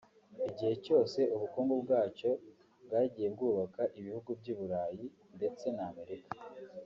[0.49, 2.31] igihe cyose ubukungu bwacyo
[2.85, 5.05] bwagiye bwubaka ibihugu by’i Burayi
[5.37, 6.35] ndetse na Amerika